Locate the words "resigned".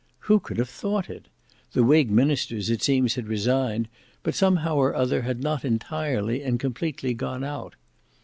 3.27-3.87